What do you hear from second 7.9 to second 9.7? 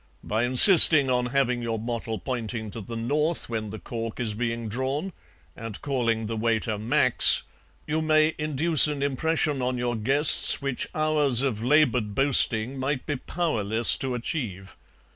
may induce an impression